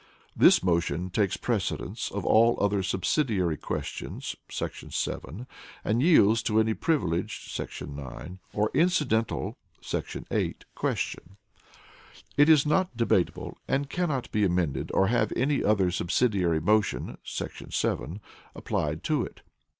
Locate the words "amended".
14.43-14.89